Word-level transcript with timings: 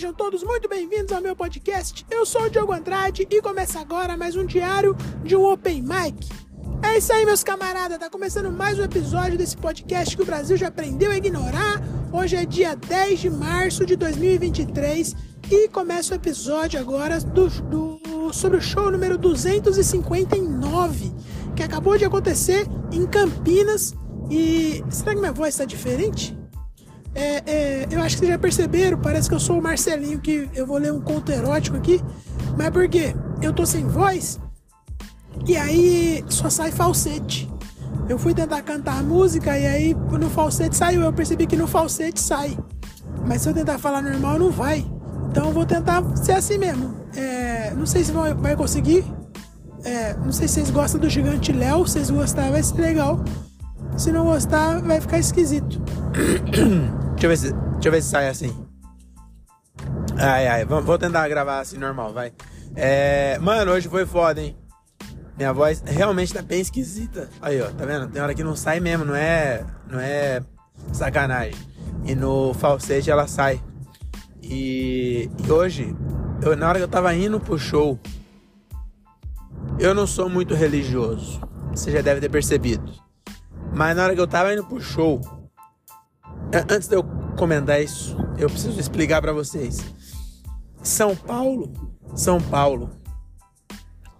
sejam 0.00 0.14
todos 0.14 0.42
muito 0.42 0.66
bem-vindos 0.66 1.12
ao 1.12 1.20
meu 1.20 1.36
podcast. 1.36 2.06
Eu 2.10 2.24
sou 2.24 2.44
o 2.44 2.48
Diogo 2.48 2.72
Andrade 2.72 3.28
e 3.30 3.42
começa 3.42 3.78
agora 3.78 4.16
mais 4.16 4.34
um 4.34 4.46
diário 4.46 4.96
de 5.22 5.36
um 5.36 5.44
Open 5.44 5.82
Mic. 5.82 6.26
É 6.82 6.96
isso 6.96 7.12
aí, 7.12 7.26
meus 7.26 7.44
camaradas, 7.44 7.98
tá 7.98 8.08
começando 8.08 8.50
mais 8.50 8.78
um 8.78 8.82
episódio 8.82 9.36
desse 9.36 9.58
podcast 9.58 10.16
que 10.16 10.22
o 10.22 10.24
Brasil 10.24 10.56
já 10.56 10.68
aprendeu 10.68 11.10
a 11.10 11.18
ignorar. 11.18 11.82
Hoje 12.10 12.34
é 12.34 12.46
dia 12.46 12.74
10 12.74 13.20
de 13.20 13.28
março 13.28 13.84
de 13.84 13.94
2023 13.94 15.14
e 15.50 15.68
começa 15.68 16.14
o 16.14 16.16
episódio 16.16 16.80
agora 16.80 17.20
do, 17.20 17.50
do 17.50 18.32
sobre 18.32 18.56
o 18.56 18.62
show 18.62 18.90
número 18.90 19.18
259 19.18 21.12
que 21.54 21.62
acabou 21.62 21.98
de 21.98 22.06
acontecer 22.06 22.66
em 22.90 23.06
Campinas. 23.06 23.92
E 24.30 24.82
será 24.88 25.12
que 25.12 25.20
minha 25.20 25.32
voz 25.32 25.50
está 25.52 25.66
diferente? 25.66 26.39
É, 27.14 27.42
é, 27.46 27.88
eu 27.90 28.00
acho 28.02 28.16
que 28.16 28.20
vocês 28.20 28.30
já 28.30 28.38
perceberam, 28.38 28.98
parece 28.98 29.28
que 29.28 29.34
eu 29.34 29.40
sou 29.40 29.58
o 29.58 29.62
Marcelinho, 29.62 30.20
que 30.20 30.48
eu 30.54 30.66
vou 30.66 30.78
ler 30.78 30.92
um 30.92 31.00
conto 31.00 31.32
erótico 31.32 31.76
aqui. 31.76 32.00
Mas 32.56 32.70
por 32.70 32.88
quê? 32.88 33.14
Eu 33.42 33.52
tô 33.52 33.64
sem 33.66 33.86
voz 33.86 34.38
e 35.46 35.56
aí 35.56 36.24
só 36.28 36.50
sai 36.50 36.70
falsete. 36.70 37.50
Eu 38.08 38.18
fui 38.18 38.34
tentar 38.34 38.62
cantar 38.62 38.98
a 38.98 39.02
música 39.02 39.56
e 39.58 39.66
aí 39.66 39.94
no 39.94 40.28
falsete 40.28 40.76
saiu. 40.76 41.02
Eu 41.02 41.12
percebi 41.12 41.46
que 41.46 41.56
no 41.56 41.66
falsete 41.66 42.20
sai. 42.20 42.58
Mas 43.26 43.42
se 43.42 43.48
eu 43.48 43.54
tentar 43.54 43.78
falar 43.78 44.02
normal, 44.02 44.38
não 44.38 44.50
vai. 44.50 44.84
Então 45.30 45.46
eu 45.46 45.52
vou 45.52 45.64
tentar 45.64 46.04
ser 46.16 46.32
assim 46.32 46.58
mesmo. 46.58 46.94
É, 47.16 47.72
não 47.76 47.86
sei 47.86 48.04
se 48.04 48.12
vai, 48.12 48.34
vai 48.34 48.56
conseguir. 48.56 49.04
É, 49.84 50.14
não 50.14 50.32
sei 50.32 50.48
se 50.48 50.54
vocês 50.54 50.70
gostam 50.70 51.00
do 51.00 51.08
Gigante 51.08 51.52
Léo. 51.52 51.86
Se 51.86 51.92
vocês 51.92 52.10
gostarem, 52.10 52.50
vai 52.50 52.62
ser 52.62 52.80
legal. 52.80 53.24
Se 53.96 54.10
não 54.10 54.24
gostar, 54.24 54.80
vai 54.80 55.00
ficar 55.00 55.18
esquisito. 55.18 55.80
Deixa 57.20 57.26
eu 57.26 57.28
ver 57.28 57.36
se, 57.36 57.52
deixa 57.52 57.88
eu 57.88 57.92
ver 57.92 58.02
se 58.02 58.08
sai 58.08 58.28
assim. 58.28 58.66
Ai, 60.16 60.48
ai, 60.48 60.64
vou 60.64 60.96
tentar 60.96 61.28
gravar 61.28 61.60
assim 61.60 61.76
normal, 61.76 62.14
vai. 62.14 62.32
É, 62.74 63.38
mano, 63.40 63.72
hoje 63.72 63.90
foi 63.90 64.06
foda, 64.06 64.40
hein? 64.40 64.56
Minha 65.36 65.52
voz 65.52 65.82
realmente 65.84 66.32
tá 66.32 66.40
bem 66.40 66.62
esquisita. 66.62 67.28
Aí, 67.42 67.60
ó, 67.60 67.66
tá 67.72 67.84
vendo? 67.84 68.08
Tem 68.08 68.22
hora 68.22 68.34
que 68.34 68.42
não 68.42 68.56
sai 68.56 68.80
mesmo, 68.80 69.04
não 69.04 69.14
é, 69.14 69.66
não 69.86 70.00
é 70.00 70.40
sacanagem. 70.94 71.54
E 72.06 72.14
no 72.14 72.54
falsete 72.54 73.10
ela 73.10 73.26
sai. 73.26 73.62
E, 74.42 75.30
e 75.46 75.52
hoje, 75.52 75.94
eu, 76.40 76.56
na 76.56 76.70
hora 76.70 76.78
que 76.78 76.84
eu 76.84 76.88
tava 76.88 77.14
indo 77.14 77.38
pro 77.38 77.58
show, 77.58 78.00
eu 79.78 79.94
não 79.94 80.06
sou 80.06 80.30
muito 80.30 80.54
religioso. 80.54 81.38
Você 81.70 81.92
já 81.92 82.00
deve 82.00 82.22
ter 82.22 82.30
percebido. 82.30 82.90
Mas 83.74 83.94
na 83.94 84.04
hora 84.04 84.14
que 84.14 84.20
eu 84.22 84.26
tava 84.26 84.54
indo 84.54 84.64
pro 84.64 84.80
show, 84.80 85.20
Antes 86.52 86.88
de 86.88 86.96
eu 86.96 87.04
comentar 87.36 87.80
isso, 87.80 88.16
eu 88.36 88.48
preciso 88.48 88.80
explicar 88.80 89.20
para 89.20 89.32
vocês. 89.32 89.78
São 90.82 91.14
Paulo, 91.14 91.72
São 92.14 92.40
Paulo, 92.40 92.90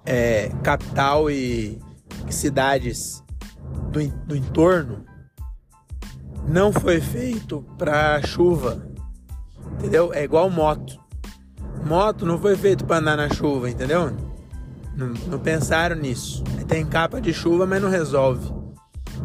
é, 0.07 0.49
capital 0.63 1.29
e 1.29 1.81
cidades 2.29 3.23
do, 3.91 4.07
do 4.27 4.37
entorno, 4.37 5.05
não 6.47 6.73
foi 6.73 7.01
feito 7.01 7.63
para 7.77 8.23
chuva, 8.23 8.81
entendeu? 9.73 10.13
É 10.15 10.23
igual 10.23 10.49
moto. 10.49 11.01
Moto 11.85 12.25
não 12.25 12.39
foi 12.39 12.57
feito 12.57 12.85
para 12.85 12.99
andar 12.99 13.17
na 13.17 13.29
chuva, 13.29 13.69
entendeu? 13.69 14.17
Não, 14.95 15.09
não 15.27 15.39
pensaram 15.39 15.97
nisso. 15.97 16.45
Tem 16.69 16.87
capa 16.87 17.21
de 17.21 17.33
chuva, 17.33 17.67
mas 17.67 17.83
não 17.83 17.89
resolve. 17.89 18.60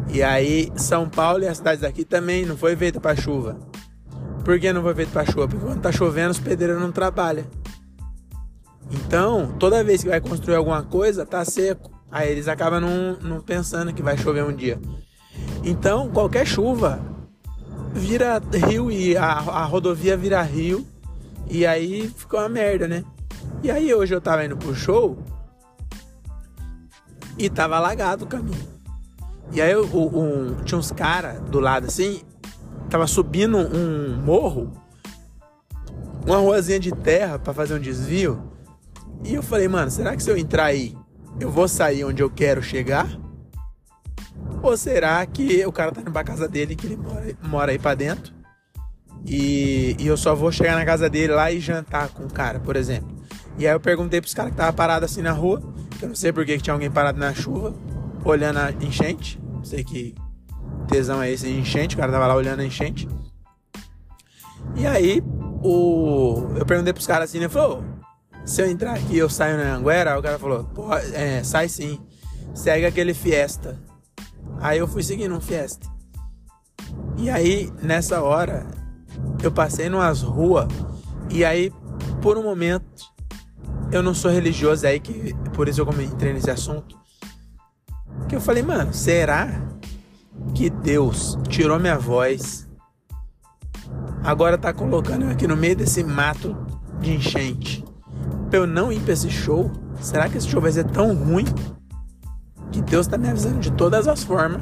E 0.08 0.22
aí, 0.22 0.72
São 0.76 1.08
Paulo 1.08 1.42
e 1.44 1.48
as 1.48 1.58
cidades 1.58 1.80
daqui 1.80 2.04
também 2.04 2.46
não 2.46 2.56
foi 2.56 2.76
feito 2.76 3.00
para 3.00 3.16
chuva. 3.16 3.58
Por 4.44 4.58
que 4.60 4.72
não 4.72 4.82
foi 4.82 4.94
feito 4.94 5.10
para 5.12 5.26
chuva? 5.26 5.48
Porque 5.48 5.64
quando 5.64 5.80
tá 5.80 5.90
chovendo, 5.90 6.30
os 6.30 6.38
pedreiros 6.38 6.80
não 6.80 6.92
trabalham. 6.92 7.44
Então, 8.90 9.52
toda 9.58 9.82
vez 9.82 10.02
que 10.02 10.08
vai 10.08 10.20
construir 10.20 10.54
alguma 10.54 10.82
coisa, 10.82 11.26
tá 11.26 11.44
seco. 11.44 11.90
Aí 12.10 12.30
eles 12.30 12.46
acabam 12.46 12.80
não, 12.80 13.16
não 13.20 13.40
pensando 13.40 13.92
que 13.92 14.02
vai 14.02 14.16
chover 14.16 14.44
um 14.44 14.54
dia. 14.54 14.80
Então, 15.64 16.08
qualquer 16.10 16.46
chuva 16.46 17.00
vira 17.92 18.40
rio 18.68 18.90
e 18.90 19.16
a, 19.16 19.32
a 19.32 19.64
rodovia 19.64 20.16
vira 20.16 20.40
rio. 20.42 20.86
E 21.48 21.66
aí 21.66 22.08
ficou 22.08 22.40
uma 22.40 22.48
merda, 22.48 22.86
né? 22.86 23.04
E 23.62 23.70
aí 23.70 23.92
hoje 23.92 24.14
eu 24.14 24.20
tava 24.20 24.44
indo 24.44 24.56
pro 24.56 24.74
show 24.74 25.18
e 27.38 27.48
tava 27.50 27.76
alagado 27.76 28.24
o 28.24 28.28
caminho. 28.28 28.75
E 29.52 29.60
aí 29.60 29.76
um, 29.76 30.54
tinha 30.64 30.78
uns 30.78 30.90
caras 30.90 31.40
do 31.40 31.60
lado 31.60 31.86
assim, 31.86 32.22
tava 32.90 33.06
subindo 33.06 33.56
um 33.56 34.16
morro, 34.16 34.72
uma 36.26 36.38
ruazinha 36.38 36.80
de 36.80 36.92
terra 36.92 37.38
para 37.38 37.54
fazer 37.54 37.74
um 37.74 37.80
desvio. 37.80 38.42
E 39.24 39.34
eu 39.34 39.42
falei, 39.42 39.68
mano, 39.68 39.90
será 39.90 40.16
que 40.16 40.22
se 40.22 40.30
eu 40.30 40.36
entrar 40.36 40.64
aí, 40.64 40.96
eu 41.40 41.50
vou 41.50 41.68
sair 41.68 42.04
onde 42.04 42.22
eu 42.22 42.30
quero 42.30 42.62
chegar? 42.62 43.08
Ou 44.62 44.76
será 44.76 45.24
que 45.24 45.64
o 45.64 45.72
cara 45.72 45.92
tá 45.92 46.00
indo 46.00 46.10
pra 46.10 46.24
casa 46.24 46.48
dele, 46.48 46.74
que 46.74 46.86
ele 46.86 46.96
mora, 46.96 47.36
mora 47.42 47.72
aí 47.72 47.78
pra 47.78 47.94
dentro? 47.94 48.34
E, 49.24 49.96
e, 49.98 50.06
eu 50.06 50.16
só 50.16 50.34
vou 50.34 50.52
chegar 50.52 50.76
na 50.76 50.84
casa 50.84 51.08
dele 51.08 51.32
lá 51.32 51.50
e 51.50 51.58
jantar 51.58 52.08
com 52.10 52.24
o 52.24 52.32
cara, 52.32 52.60
por 52.60 52.76
exemplo. 52.76 53.08
E 53.58 53.66
aí 53.66 53.72
eu 53.72 53.80
perguntei 53.80 54.20
pros 54.20 54.34
caras 54.34 54.52
que 54.52 54.56
tava 54.56 54.72
parado 54.72 55.04
assim 55.04 55.22
na 55.22 55.32
rua, 55.32 55.62
que 55.98 56.04
eu 56.04 56.08
não 56.08 56.16
sei 56.16 56.32
por 56.32 56.44
que 56.44 56.58
tinha 56.58 56.74
alguém 56.74 56.90
parado 56.90 57.18
na 57.18 57.34
chuva 57.34 57.74
olhando 58.26 58.58
a 58.58 58.70
enchente. 58.72 59.40
Sei 59.62 59.82
que 59.82 60.14
tesão 60.88 61.22
é 61.22 61.30
esse 61.30 61.48
enchente. 61.48 61.94
O 61.94 61.98
cara 61.98 62.12
tava 62.12 62.26
lá 62.26 62.34
olhando 62.34 62.60
a 62.60 62.64
enchente. 62.64 63.08
E 64.74 64.86
aí, 64.86 65.22
o... 65.62 66.48
eu 66.56 66.66
perguntei 66.66 66.92
pros 66.92 67.06
caras 67.06 67.30
assim, 67.30 67.40
né? 67.40 67.48
Falou, 67.48 67.84
se 68.44 68.62
eu 68.62 68.70
entrar 68.70 68.94
aqui 68.94 69.16
eu 69.16 69.28
saio 69.28 69.56
na 69.56 69.74
Anguera? 69.74 70.18
O 70.18 70.22
cara 70.22 70.38
falou, 70.38 70.68
é, 71.14 71.42
sai 71.42 71.68
sim. 71.68 72.00
Segue 72.54 72.86
aquele 72.86 73.14
Fiesta. 73.14 73.78
Aí 74.60 74.78
eu 74.78 74.88
fui 74.88 75.02
seguindo 75.02 75.34
um 75.34 75.40
Fiesta. 75.40 75.86
E 77.16 77.30
aí, 77.30 77.72
nessa 77.82 78.22
hora, 78.22 78.66
eu 79.42 79.50
passei 79.50 79.88
numas 79.88 80.22
ruas. 80.22 80.66
E 81.30 81.44
aí, 81.44 81.72
por 82.20 82.36
um 82.36 82.42
momento, 82.42 83.04
eu 83.90 84.02
não 84.02 84.14
sou 84.14 84.30
religioso, 84.30 84.86
é 84.86 84.90
aí 84.90 85.00
que 85.00 85.34
por 85.54 85.68
isso 85.68 85.80
eu 85.80 86.02
entrei 86.02 86.32
nesse 86.32 86.50
assunto. 86.50 86.96
Que 88.28 88.36
eu 88.36 88.40
falei, 88.40 88.62
mano, 88.62 88.92
será 88.92 89.48
que 90.54 90.68
Deus 90.68 91.38
tirou 91.48 91.78
minha 91.78 91.98
voz? 91.98 92.68
Agora 94.24 94.58
tá 94.58 94.72
colocando 94.72 95.24
eu 95.24 95.30
aqui 95.30 95.46
no 95.46 95.56
meio 95.56 95.76
desse 95.76 96.02
mato 96.02 96.56
de 97.00 97.14
enchente. 97.14 97.84
Pra 98.50 98.58
eu 98.58 98.66
não 98.66 98.92
ir 98.92 99.00
pra 99.00 99.12
esse 99.12 99.30
show? 99.30 99.70
Será 100.00 100.28
que 100.28 100.36
esse 100.36 100.48
show 100.48 100.60
vai 100.60 100.72
ser 100.72 100.84
tão 100.84 101.14
ruim? 101.14 101.44
Que 102.72 102.82
Deus 102.82 103.06
tá 103.06 103.16
me 103.16 103.28
avisando 103.28 103.60
de 103.60 103.70
todas 103.72 104.08
as 104.08 104.24
formas. 104.24 104.60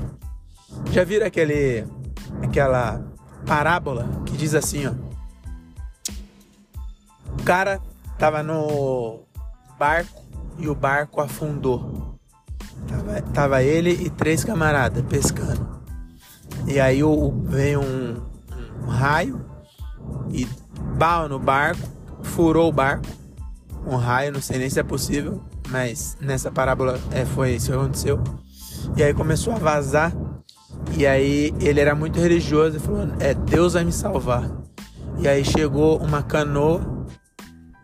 Já 0.90 1.04
viram 1.04 1.26
aquele. 1.26 1.86
aquela 2.42 3.02
parábola 3.46 4.08
que 4.26 4.36
diz 4.36 4.54
assim, 4.54 4.86
ó. 4.86 4.92
O 7.40 7.42
cara 7.44 7.80
tava 8.18 8.42
no 8.42 9.20
barco 9.78 10.22
e 10.58 10.68
o 10.68 10.74
barco 10.74 11.20
afundou. 11.20 12.03
Tava, 12.88 13.22
tava 13.32 13.62
ele 13.62 13.90
e 13.90 14.10
três 14.10 14.44
camaradas 14.44 15.04
pescando. 15.06 15.82
E 16.66 16.80
aí 16.80 17.02
o, 17.02 17.30
veio 17.44 17.80
um, 17.80 18.16
um 18.84 18.86
raio 18.86 19.44
e 20.30 20.46
bal 20.96 21.28
no 21.28 21.38
barco, 21.38 21.82
furou 22.22 22.68
o 22.68 22.72
barco. 22.72 23.06
Um 23.86 23.96
raio, 23.96 24.32
não 24.32 24.40
sei 24.40 24.58
nem 24.58 24.70
se 24.70 24.80
é 24.80 24.82
possível, 24.82 25.42
mas 25.68 26.16
nessa 26.20 26.50
parábola 26.50 26.98
é, 27.10 27.24
foi 27.24 27.52
isso 27.54 27.66
que 27.70 27.76
aconteceu. 27.76 28.22
E 28.96 29.02
aí 29.02 29.12
começou 29.12 29.52
a 29.52 29.58
vazar. 29.58 30.12
E 30.96 31.06
aí 31.06 31.52
ele 31.60 31.80
era 31.80 31.94
muito 31.94 32.18
religioso 32.18 32.76
e 32.76 32.80
falou: 32.80 33.08
É, 33.18 33.34
Deus 33.34 33.74
vai 33.74 33.84
me 33.84 33.92
salvar. 33.92 34.50
E 35.18 35.28
aí 35.28 35.44
chegou 35.44 35.98
uma 35.98 36.22
canoa 36.22 37.06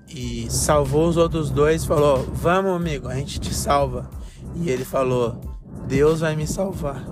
e 0.09 0.51
salvou 0.51 1.09
os 1.09 1.17
outros 1.17 1.51
dois 1.51 1.85
falou: 1.85 2.27
Vamos, 2.33 2.75
amigo, 2.75 3.09
a 3.09 3.15
gente 3.15 3.39
te 3.39 3.55
salva. 3.55 4.09
E 4.55 4.71
ele 4.71 4.85
falou: 4.85 5.41
Deus 5.87 6.21
vai 6.21 6.37
me 6.37 6.47
salvar. 6.47 7.05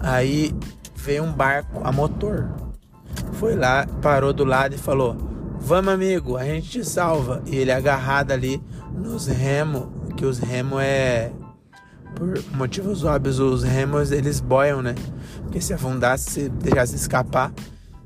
Aí 0.00 0.54
veio 0.96 1.24
um 1.24 1.32
barco 1.32 1.80
a 1.84 1.92
motor. 1.92 2.50
Foi 3.34 3.54
lá, 3.54 3.86
parou 4.00 4.32
do 4.32 4.44
lado 4.44 4.74
e 4.74 4.78
falou: 4.78 5.16
Vamos, 5.60 5.92
amigo, 5.92 6.36
a 6.36 6.44
gente 6.44 6.68
te 6.68 6.84
salva. 6.84 7.42
E 7.46 7.56
ele 7.56 7.72
agarrado 7.72 8.32
ali 8.32 8.62
nos 8.92 9.26
remos, 9.26 9.88
que 10.16 10.24
os 10.24 10.38
remos 10.38 10.80
é. 10.82 11.32
Por 12.14 12.38
motivos 12.54 13.02
óbvios, 13.02 13.40
os 13.40 13.64
remos 13.64 14.12
eles 14.12 14.40
boiam, 14.40 14.80
né? 14.80 14.94
Porque 15.42 15.60
se 15.60 15.72
afundasse, 15.72 16.30
se 16.30 16.48
deixasse 16.48 16.94
escapar, 16.94 17.52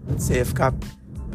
você 0.06 0.37
ia 0.37 0.46
ficar 0.46 0.73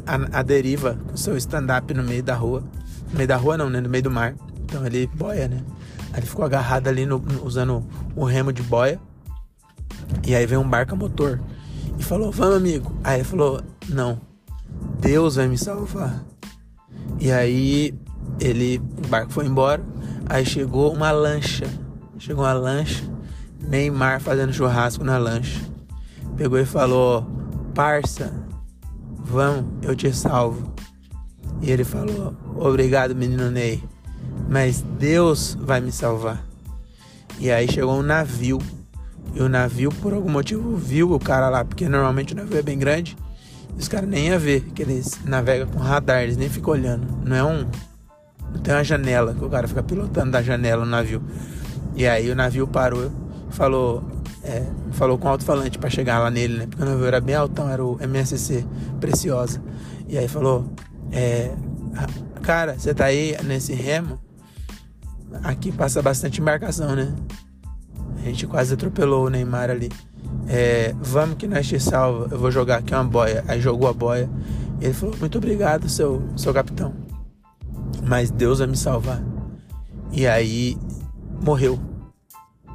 a 0.06 0.42
deriva 0.42 0.98
com 1.08 1.16
seu 1.16 1.38
stand-up 1.38 1.94
no 1.94 2.04
meio 2.04 2.24
da 2.24 2.36
rua. 2.36 2.64
No 3.12 3.18
meio 3.18 3.28
da 3.28 3.38
rua, 3.38 3.58
não, 3.58 3.70
né? 3.70 3.80
No 3.80 3.90
meio 3.90 4.04
do 4.04 4.12
mar. 4.12 4.34
Então 4.64 4.86
ele 4.86 5.08
boia, 5.08 5.48
né? 5.48 5.62
Ele 6.16 6.26
ficou 6.26 6.46
agarrado 6.46 6.88
ali 6.88 7.06
no, 7.06 7.24
usando 7.44 7.86
o 8.16 8.24
remo 8.24 8.54
de 8.54 8.62
boia. 8.62 9.00
E 10.26 10.36
aí 10.36 10.46
veio 10.46 10.62
um 10.62 10.70
barco 10.70 10.94
a 10.94 10.98
motor. 10.98 11.40
E 11.98 12.04
falou, 12.04 12.32
vamos 12.32 12.58
amigo. 12.58 12.94
Aí 13.04 13.18
ele 13.18 13.24
falou, 13.24 13.62
não, 13.90 14.20
Deus 15.00 15.36
vai 15.36 15.48
me 15.48 15.58
salvar. 15.58 16.24
E 17.20 17.32
aí 17.32 17.94
ele, 18.40 18.82
o 19.04 19.08
barco 19.08 19.32
foi 19.32 19.46
embora. 19.46 19.84
Aí 20.28 20.46
chegou 20.46 20.94
uma 20.94 21.12
lancha. 21.12 21.66
Chegou 22.18 22.44
uma 22.44 22.54
lancha. 22.54 23.04
Neymar 23.60 24.22
fazendo 24.22 24.54
churrasco 24.54 25.04
na 25.04 25.18
lancha. 25.18 25.60
Pegou 26.36 26.60
e 26.60 26.66
falou: 26.66 27.26
Parça, 27.74 28.34
vamos, 29.20 29.66
eu 29.82 29.96
te 29.96 30.12
salvo. 30.14 30.74
E 31.62 31.72
ele 31.72 31.84
falou: 31.84 32.36
Obrigado, 32.56 33.16
menino 33.16 33.50
Ney, 33.50 33.84
mas 34.50 34.82
Deus 34.82 35.58
vai 35.60 35.82
me 35.82 35.92
salvar. 35.92 36.44
E 37.40 37.52
aí 37.52 37.68
chegou 37.68 37.94
um 37.96 38.04
navio. 38.04 38.60
E 39.34 39.42
o 39.42 39.50
navio, 39.50 39.90
por 39.90 40.14
algum 40.14 40.30
motivo, 40.30 40.76
viu 40.76 41.12
o 41.12 41.20
cara 41.20 41.50
lá, 41.50 41.66
porque 41.66 41.90
normalmente 41.90 42.34
o 42.34 42.36
navio 42.36 42.58
é 42.58 42.62
bem 42.62 42.78
grande. 42.78 43.18
E 43.76 43.80
os 43.80 43.88
caras 43.88 44.08
nem 44.08 44.28
ia 44.28 44.38
ver, 44.38 44.62
que 44.76 44.82
eles 44.82 45.20
navegam 45.26 45.68
com 45.68 45.80
radar, 45.80 46.22
eles 46.22 46.38
nem 46.38 46.50
ficam 46.50 46.74
olhando. 46.74 47.08
Não 47.26 47.36
é 47.36 47.44
um. 47.44 47.66
Não 48.52 48.62
tem 48.62 48.74
uma 48.74 48.84
janela 48.84 49.34
que 49.34 49.44
o 49.44 49.50
cara 49.50 49.68
fica 49.68 49.82
pilotando 49.82 50.32
da 50.32 50.42
janela 50.44 50.84
o 50.84 50.86
navio. 50.86 51.24
E 51.96 52.06
aí 52.06 52.30
o 52.30 52.36
navio 52.36 52.68
parou, 52.68 53.12
falou, 53.50 54.04
é, 54.44 54.64
falou 54.92 55.18
com 55.18 55.28
alto-falante 55.28 55.80
para 55.80 55.90
chegar 55.90 56.20
lá 56.20 56.30
nele, 56.30 56.58
né? 56.58 56.68
Porque 56.68 56.84
o 56.84 56.86
navio 56.86 57.06
era 57.06 57.20
bem 57.20 57.36
altão, 57.36 57.68
era 57.68 57.84
o 57.84 57.98
MSC 58.00 58.64
Preciosa. 59.00 59.60
E 60.08 60.18
aí 60.18 60.28
falou: 60.28 60.72
é, 61.12 61.52
Cara, 62.42 62.78
você 62.78 62.94
tá 62.94 63.06
aí 63.06 63.38
nesse 63.44 63.74
remo? 63.74 64.20
Aqui 65.44 65.72
passa 65.72 66.02
bastante 66.02 66.42
embarcação, 66.42 66.96
né? 66.96 67.14
A 68.18 68.26
gente 68.26 68.48
quase 68.48 68.74
atropelou 68.74 69.26
o 69.26 69.30
Neymar 69.30 69.70
ali. 69.70 69.90
É, 70.48 70.94
vamos 71.02 71.38
que 71.38 71.48
nós 71.48 71.68
te 71.68 71.80
salva. 71.80 72.28
Eu 72.32 72.40
vou 72.40 72.52
jogar 72.52 72.78
aqui 72.78 72.94
uma 72.94 73.04
boia. 73.04 73.44
Aí 73.48 73.60
jogou 73.60 73.88
a 73.88 73.94
boia. 73.94 74.30
Ele 74.80 74.94
falou: 74.94 75.16
Muito 75.20 75.38
obrigado, 75.38 75.90
seu, 75.90 76.24
seu 76.36 76.54
capitão. 76.54 76.94
Mas 78.06 78.30
Deus 78.30 78.60
vai 78.60 78.68
me 78.68 78.78
salvar. 78.78 79.22
E 80.12 80.28
aí 80.28 80.78
morreu 81.44 81.80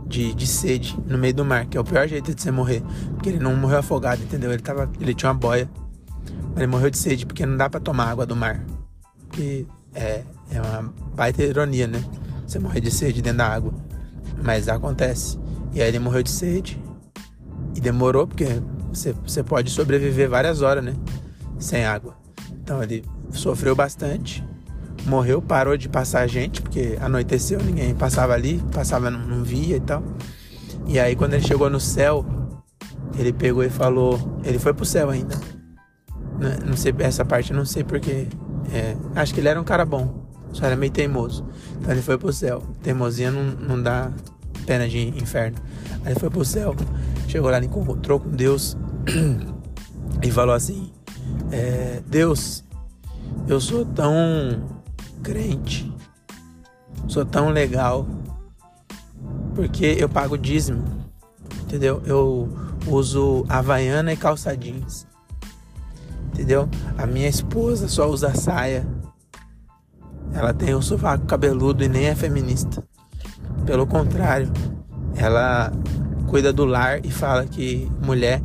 de, 0.06 0.34
de 0.34 0.46
sede 0.46 0.98
no 1.06 1.18
meio 1.18 1.34
do 1.34 1.44
mar, 1.44 1.66
que 1.66 1.76
é 1.76 1.80
o 1.80 1.84
pior 1.84 2.08
jeito 2.08 2.34
de 2.34 2.40
você 2.40 2.50
morrer. 2.50 2.82
Porque 3.14 3.28
ele 3.28 3.38
não 3.38 3.54
morreu 3.56 3.78
afogado, 3.78 4.22
entendeu? 4.22 4.50
Ele, 4.52 4.62
tava, 4.62 4.90
ele 5.00 5.14
tinha 5.14 5.30
uma 5.30 5.38
boia. 5.38 5.68
Mas 6.50 6.58
ele 6.58 6.66
morreu 6.66 6.90
de 6.90 6.98
sede 6.98 7.26
porque 7.26 7.44
não 7.46 7.56
dá 7.56 7.68
para 7.68 7.80
tomar 7.80 8.10
água 8.10 8.26
do 8.26 8.34
mar. 8.34 8.64
Porque 9.28 9.66
é, 9.94 10.22
é 10.50 10.60
uma 10.60 10.92
baita 11.14 11.42
ironia, 11.42 11.86
né? 11.86 12.02
Você 12.48 12.58
morrer 12.58 12.80
de 12.80 12.90
sede 12.90 13.20
dentro 13.20 13.38
da 13.38 13.46
água. 13.46 13.74
Mas 14.42 14.68
acontece. 14.70 15.38
E 15.74 15.82
aí 15.82 15.88
ele 15.88 15.98
morreu 15.98 16.22
de 16.22 16.30
sede. 16.30 16.82
E 17.76 17.80
demorou, 17.80 18.26
porque 18.26 18.46
você, 18.90 19.12
você 19.12 19.42
pode 19.42 19.70
sobreviver 19.70 20.30
várias 20.30 20.62
horas, 20.62 20.82
né? 20.82 20.94
Sem 21.58 21.84
água. 21.84 22.16
Então 22.62 22.82
ele 22.82 23.04
sofreu 23.30 23.76
bastante. 23.76 24.42
Morreu, 25.04 25.42
parou 25.42 25.76
de 25.76 25.90
passar 25.90 26.26
gente, 26.26 26.62
porque 26.62 26.96
anoiteceu, 27.00 27.62
ninguém 27.62 27.94
passava 27.94 28.32
ali, 28.32 28.62
passava, 28.72 29.10
não, 29.10 29.20
não 29.20 29.44
via 29.44 29.76
e 29.76 29.80
tal. 29.80 30.02
E 30.86 30.98
aí 30.98 31.14
quando 31.14 31.34
ele 31.34 31.46
chegou 31.46 31.68
no 31.68 31.78
céu, 31.78 32.24
ele 33.18 33.32
pegou 33.32 33.62
e 33.62 33.68
falou. 33.68 34.40
Ele 34.42 34.58
foi 34.58 34.72
pro 34.72 34.86
céu 34.86 35.10
ainda. 35.10 35.36
Não, 36.40 36.68
não 36.70 36.76
sei, 36.78 36.94
essa 37.00 37.26
parte 37.26 37.50
eu 37.50 37.56
não 37.58 37.66
sei 37.66 37.84
porque. 37.84 38.26
É, 38.72 38.96
acho 39.14 39.34
que 39.34 39.40
ele 39.40 39.48
era 39.48 39.60
um 39.60 39.64
cara 39.64 39.84
bom. 39.84 40.27
Só 40.52 40.66
era 40.66 40.76
meio 40.76 40.92
teimoso. 40.92 41.46
Então 41.78 41.92
ele 41.92 42.02
foi 42.02 42.18
pro 42.18 42.32
céu. 42.32 42.62
Teimosia 42.82 43.30
não, 43.30 43.44
não 43.44 43.82
dá 43.82 44.12
pena 44.66 44.88
de 44.88 45.08
inferno. 45.08 45.58
Aí 46.04 46.12
ele 46.12 46.20
foi 46.20 46.30
pro 46.30 46.44
céu. 46.44 46.74
Chegou 47.26 47.50
lá, 47.50 47.62
encontrou 47.62 48.20
com 48.20 48.30
Deus. 48.30 48.76
e 50.22 50.30
falou 50.30 50.54
assim: 50.54 50.90
é, 51.50 52.00
Deus, 52.06 52.64
eu 53.46 53.60
sou 53.60 53.84
tão 53.84 54.14
crente. 55.22 55.92
Sou 57.06 57.24
tão 57.24 57.50
legal. 57.50 58.06
Porque 59.54 59.96
eu 59.98 60.08
pago 60.08 60.36
dízimo. 60.36 60.84
Entendeu? 61.62 62.02
Eu 62.06 62.48
uso 62.86 63.44
havaiana 63.48 64.12
e 64.12 64.16
calça 64.16 64.56
jeans. 64.56 65.06
Entendeu? 66.32 66.68
A 66.96 67.06
minha 67.06 67.28
esposa 67.28 67.88
só 67.88 68.08
usa 68.08 68.34
saia. 68.34 68.86
Ela 70.32 70.52
tem 70.52 70.74
o 70.74 70.82
sovaco 70.82 71.26
cabeludo 71.26 71.82
e 71.82 71.88
nem 71.88 72.06
é 72.06 72.14
feminista. 72.14 72.82
Pelo 73.64 73.86
contrário, 73.86 74.50
ela 75.16 75.72
cuida 76.26 76.52
do 76.52 76.64
lar 76.64 77.04
e 77.04 77.10
fala 77.10 77.46
que 77.46 77.90
mulher 78.02 78.42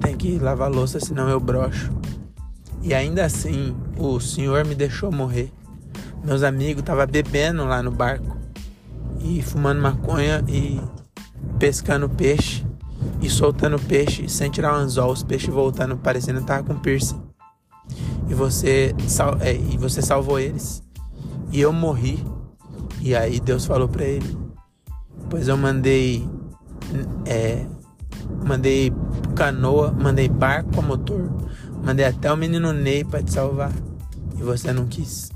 tem 0.00 0.16
que 0.16 0.38
lavar 0.38 0.70
louça, 0.70 1.00
senão 1.00 1.28
eu 1.28 1.40
brocho. 1.40 1.90
E 2.82 2.92
ainda 2.92 3.24
assim, 3.24 3.74
o 3.96 4.20
senhor 4.20 4.64
me 4.66 4.74
deixou 4.74 5.10
morrer. 5.10 5.50
Meus 6.22 6.42
amigos 6.42 6.80
estavam 6.80 7.06
bebendo 7.06 7.64
lá 7.64 7.82
no 7.82 7.90
barco 7.90 8.36
e 9.20 9.40
fumando 9.40 9.80
maconha 9.80 10.44
e 10.46 10.78
pescando 11.58 12.08
peixe 12.10 12.64
e 13.22 13.30
soltando 13.30 13.78
peixe 13.78 14.28
sem 14.28 14.50
tirar 14.50 14.74
o 14.74 14.76
anzol, 14.76 15.10
os 15.10 15.22
peixes 15.22 15.48
voltando 15.48 15.96
parecendo 15.96 16.42
tava 16.42 16.62
com 16.62 16.78
piercing. 16.78 17.20
E 18.28 18.34
você, 18.34 18.94
é, 19.40 19.54
e 19.54 19.78
você 19.78 20.02
salvou 20.02 20.38
eles. 20.38 20.83
E 21.54 21.60
eu 21.60 21.72
morri. 21.72 22.18
E 23.00 23.14
aí 23.14 23.38
Deus 23.38 23.64
falou 23.64 23.88
para 23.88 24.04
ele: 24.04 24.36
Pois 25.30 25.46
eu 25.46 25.56
mandei. 25.56 26.28
É, 27.24 27.64
mandei 28.44 28.92
canoa, 29.36 29.92
mandei 29.92 30.28
barco 30.28 30.80
a 30.80 30.82
motor, 30.82 31.30
mandei 31.84 32.06
até 32.06 32.32
o 32.32 32.36
menino 32.36 32.72
Ney 32.72 33.04
para 33.04 33.22
te 33.22 33.32
salvar. 33.32 33.72
E 34.36 34.42
você 34.42 34.72
não 34.72 34.88
quis. 34.88 35.30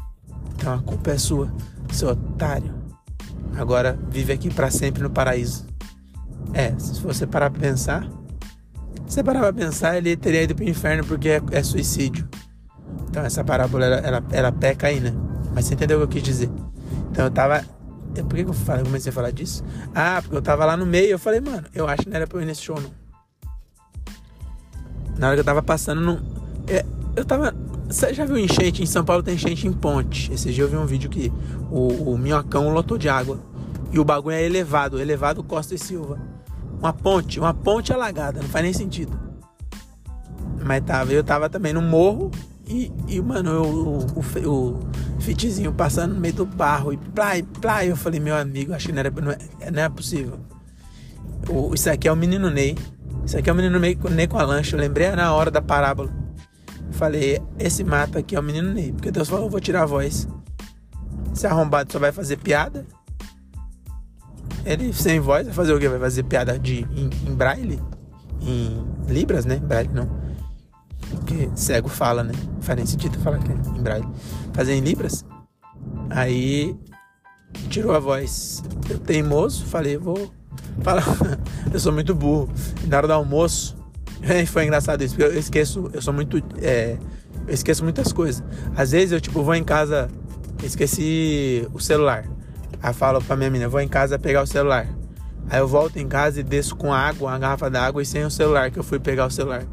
Então 0.56 0.74
a 0.74 0.82
culpa 0.82 1.12
é 1.12 1.18
sua, 1.18 1.54
seu 1.92 2.08
otário. 2.08 2.74
Agora 3.56 3.96
vive 4.10 4.32
aqui 4.32 4.52
para 4.52 4.72
sempre 4.72 5.04
no 5.04 5.10
paraíso. 5.10 5.66
É, 6.52 6.76
se 6.78 7.00
você 7.00 7.28
parar 7.28 7.48
pra 7.50 7.60
pensar, 7.60 8.08
se 9.06 9.14
você 9.14 9.22
parar 9.22 9.40
pra 9.40 9.52
pensar, 9.52 9.96
ele 9.96 10.16
teria 10.16 10.42
ido 10.42 10.54
pro 10.56 10.68
inferno 10.68 11.04
porque 11.04 11.28
é, 11.28 11.42
é 11.52 11.62
suicídio. 11.62 12.28
Então 13.08 13.22
essa 13.22 13.44
parábola 13.44 13.84
ela, 13.84 13.96
ela, 13.98 14.24
ela 14.32 14.52
peca 14.52 14.88
aí, 14.88 14.98
né? 14.98 15.12
Mas 15.58 15.64
você 15.64 15.74
entendeu 15.74 15.98
o 15.98 16.00
que 16.02 16.04
eu 16.04 16.08
quis 16.08 16.22
dizer? 16.22 16.48
Então 17.10 17.24
eu 17.24 17.30
tava. 17.32 17.64
Por 18.14 18.36
que, 18.36 18.42
eu 18.42 18.52
falei, 18.52 18.84
comecei 18.84 19.10
a 19.10 19.12
falar 19.12 19.32
disso? 19.32 19.64
Ah, 19.92 20.20
porque 20.22 20.36
eu 20.36 20.40
tava 20.40 20.64
lá 20.64 20.76
no 20.76 20.86
meio. 20.86 21.10
Eu 21.10 21.18
falei, 21.18 21.40
mano, 21.40 21.64
eu 21.74 21.88
acho 21.88 22.04
que 22.04 22.08
não 22.08 22.14
era 22.16 22.28
pra 22.28 22.38
eu 22.38 22.42
ir 22.42 22.46
nesse 22.46 22.62
show, 22.62 22.80
não. 22.80 22.92
Na 25.18 25.26
hora 25.26 25.34
que 25.34 25.40
eu 25.40 25.44
tava 25.44 25.60
passando, 25.60 26.00
não. 26.00 26.20
É, 26.68 26.86
eu 27.16 27.24
tava. 27.24 27.52
Você 27.88 28.14
já 28.14 28.24
viu 28.24 28.38
enchente? 28.38 28.84
Em 28.84 28.86
São 28.86 29.04
Paulo 29.04 29.20
tem 29.20 29.34
enchente 29.34 29.66
em 29.66 29.72
ponte. 29.72 30.32
Esse 30.32 30.52
dia 30.52 30.62
eu 30.62 30.68
vi 30.68 30.76
um 30.76 30.86
vídeo 30.86 31.10
que 31.10 31.32
o, 31.72 32.12
o 32.12 32.16
minhocão 32.16 32.72
lotou 32.72 32.96
de 32.96 33.08
água. 33.08 33.40
E 33.90 33.98
o 33.98 34.04
bagulho 34.04 34.36
é 34.36 34.44
elevado, 34.44 35.00
elevado 35.00 35.42
Costa 35.42 35.74
e 35.74 35.78
Silva. 35.78 36.20
Uma 36.78 36.92
ponte, 36.92 37.40
uma 37.40 37.52
ponte 37.52 37.92
alagada, 37.92 38.40
não 38.40 38.48
faz 38.48 38.64
nem 38.64 38.72
sentido. 38.72 39.18
Mas 40.64 40.84
tava, 40.84 41.12
eu 41.12 41.24
tava 41.24 41.50
também 41.50 41.72
no 41.72 41.82
morro 41.82 42.30
e, 42.68 42.92
e 43.08 43.20
mano, 43.20 43.62
o, 43.62 43.98
o, 43.98 44.20
o 44.20 45.20
fitzinho 45.20 45.72
passando 45.72 46.14
no 46.14 46.20
meio 46.20 46.34
do 46.34 46.44
barro 46.44 46.92
e 46.92 46.96
plá, 46.98 47.38
e. 47.38 47.88
Eu 47.88 47.96
falei, 47.96 48.20
meu 48.20 48.36
amigo, 48.36 48.74
acho 48.74 48.86
que 48.86 48.92
não, 48.92 49.00
era, 49.00 49.10
não, 49.10 49.32
é, 49.32 49.70
não 49.70 49.82
é 49.82 49.88
possível. 49.88 50.38
O, 51.48 51.74
isso 51.74 51.88
aqui 51.90 52.06
é 52.06 52.12
o 52.12 52.16
menino 52.16 52.50
Ney. 52.50 52.76
Isso 53.24 53.38
aqui 53.38 53.48
é 53.48 53.52
o 53.52 53.56
menino 53.56 53.78
Ney, 53.78 53.98
Ney 54.10 54.26
com 54.26 54.38
a 54.38 54.44
lancha. 54.44 54.76
Eu 54.76 54.80
lembrei 54.80 55.10
na 55.10 55.32
hora 55.32 55.50
da 55.50 55.62
parábola. 55.62 56.10
Falei, 56.90 57.40
esse 57.58 57.82
mato 57.82 58.18
aqui 58.18 58.36
é 58.36 58.40
o 58.40 58.42
menino 58.42 58.72
Ney. 58.72 58.92
Porque 58.92 59.10
Deus 59.10 59.28
falou, 59.28 59.46
eu 59.46 59.50
vou 59.50 59.60
tirar 59.60 59.84
a 59.84 59.86
voz. 59.86 60.28
Esse 61.32 61.46
arrombado 61.46 61.90
só 61.90 61.98
vai 61.98 62.12
fazer 62.12 62.36
piada. 62.36 62.84
Ele 64.64 64.92
sem 64.92 65.20
voz 65.20 65.46
vai 65.46 65.54
fazer 65.54 65.72
o 65.72 65.78
quê? 65.78 65.88
Vai 65.88 66.00
fazer 66.00 66.24
piada 66.24 66.58
de, 66.58 66.86
em, 66.94 67.08
em 67.26 67.34
braille? 67.34 67.80
Em 68.42 68.84
libras, 69.08 69.46
né? 69.46 69.56
Braille 69.56 69.90
não. 69.92 70.27
Porque 71.10 71.48
cego 71.54 71.88
fala, 71.88 72.22
né? 72.22 72.32
Faz 72.60 72.76
nem 72.76 72.86
sentido 72.86 73.18
falar 73.20 73.38
que 73.38 73.50
é 73.50 73.54
em 73.54 73.82
braille. 73.82 74.08
Fazer 74.52 74.74
em 74.74 74.80
libras. 74.80 75.24
Aí 76.10 76.76
tirou 77.68 77.94
a 77.94 77.98
voz. 77.98 78.62
Eu 78.88 78.98
teimoso, 78.98 79.64
falei, 79.66 79.96
vou 79.96 80.30
falar. 80.82 81.04
eu 81.72 81.80
sou 81.80 81.92
muito 81.92 82.14
burro. 82.14 82.48
Na 82.86 82.98
hora 82.98 83.06
do 83.06 83.12
almoço, 83.12 83.76
foi 84.48 84.64
engraçado 84.64 85.02
isso, 85.02 85.14
porque 85.14 85.34
eu 85.34 85.38
esqueço, 85.38 85.90
eu 85.92 86.02
sou 86.02 86.12
muito. 86.12 86.42
É, 86.60 86.96
eu 87.46 87.54
esqueço 87.54 87.82
muitas 87.82 88.12
coisas. 88.12 88.42
Às 88.76 88.92
vezes 88.92 89.12
eu 89.12 89.20
tipo 89.20 89.42
vou 89.42 89.54
em 89.54 89.64
casa, 89.64 90.08
esqueci 90.62 91.66
o 91.72 91.80
celular. 91.80 92.24
Aí 92.82 92.92
falo 92.92 93.20
pra 93.20 93.36
minha 93.36 93.50
menina, 93.50 93.68
vou 93.68 93.80
em 93.80 93.88
casa 93.88 94.18
pegar 94.18 94.42
o 94.42 94.46
celular. 94.46 94.86
Aí 95.50 95.60
eu 95.60 95.66
volto 95.66 95.96
em 95.98 96.06
casa 96.06 96.40
e 96.40 96.42
desço 96.42 96.76
com 96.76 96.92
água, 96.92 97.30
uma 97.30 97.38
garrafa 97.38 97.70
d'água 97.70 98.02
e 98.02 98.06
sem 98.06 98.24
o 98.24 98.30
celular, 98.30 98.70
que 98.70 98.78
eu 98.78 98.84
fui 98.84 98.98
pegar 98.98 99.26
o 99.26 99.30
celular. 99.30 99.64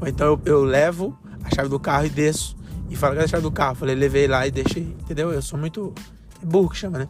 Ou 0.00 0.08
então 0.08 0.26
eu, 0.26 0.40
eu 0.44 0.64
levo 0.64 1.16
a 1.44 1.54
chave 1.54 1.68
do 1.68 1.78
carro 1.78 2.06
e 2.06 2.08
desço. 2.08 2.56
E 2.88 2.96
falo, 2.96 3.14
cadê 3.14 3.24
a 3.24 3.28
chave 3.28 3.42
do 3.42 3.52
carro? 3.52 3.74
Falei, 3.74 3.94
levei 3.94 4.26
lá 4.26 4.46
e 4.46 4.50
deixei. 4.50 4.82
Entendeu? 4.82 5.32
Eu 5.32 5.42
sou 5.42 5.58
muito. 5.58 5.94
É 6.42 6.46
burro 6.46 6.70
que 6.70 6.76
chama, 6.76 6.98
né? 6.98 7.08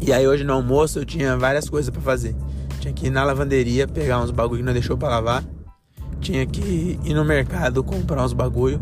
E 0.00 0.12
aí 0.12 0.26
hoje 0.26 0.44
no 0.44 0.52
almoço 0.52 0.98
eu 0.98 1.04
tinha 1.04 1.36
várias 1.36 1.68
coisas 1.68 1.90
para 1.90 2.00
fazer. 2.00 2.34
Tinha 2.80 2.92
que 2.92 3.06
ir 3.06 3.10
na 3.10 3.22
lavanderia 3.22 3.86
pegar 3.86 4.20
uns 4.20 4.30
bagulho 4.30 4.60
que 4.60 4.66
não 4.66 4.72
deixou 4.72 4.96
para 4.96 5.08
lavar. 5.08 5.44
Tinha 6.20 6.44
que 6.46 6.98
ir 7.04 7.14
no 7.14 7.24
mercado 7.24 7.84
comprar 7.84 8.24
uns 8.24 8.32
bagulho. 8.32 8.80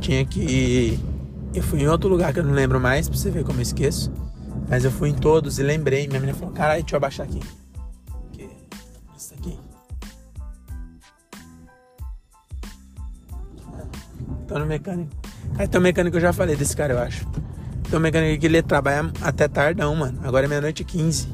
Tinha 0.00 0.24
que 0.24 0.98
eu 1.54 1.62
fui 1.62 1.80
em 1.80 1.88
outro 1.88 2.08
lugar 2.08 2.32
que 2.32 2.40
eu 2.40 2.44
não 2.44 2.52
lembro 2.52 2.78
mais, 2.78 3.08
pra 3.08 3.16
você 3.16 3.30
ver 3.30 3.44
como 3.44 3.58
eu 3.58 3.62
esqueço. 3.62 4.12
Mas 4.68 4.84
eu 4.84 4.90
fui 4.90 5.08
em 5.08 5.14
todos 5.14 5.58
e 5.58 5.62
lembrei. 5.62 6.06
Minha 6.06 6.20
menina 6.20 6.38
falou: 6.38 6.54
caralho, 6.54 6.82
deixa 6.82 6.94
eu 6.94 6.98
abaixar 6.98 7.26
aqui. 7.26 7.40
Tô 14.48 14.58
no 14.58 14.64
mecânico. 14.64 15.12
Aí 15.58 15.68
tem 15.68 15.78
um 15.78 15.82
mecânico 15.84 16.16
eu 16.16 16.20
já 16.20 16.32
falei 16.32 16.56
desse 16.56 16.74
cara, 16.74 16.94
eu 16.94 16.98
acho. 16.98 17.26
Tem 17.88 17.98
um 17.98 18.02
mecânico 18.02 18.40
que 18.40 18.46
ele 18.46 18.62
trabalha 18.62 19.12
até 19.20 19.46
tardão, 19.46 19.94
mano. 19.94 20.18
Agora 20.24 20.46
é 20.46 20.48
meia-noite 20.48 20.82
e 20.82 20.86
15. 20.86 21.28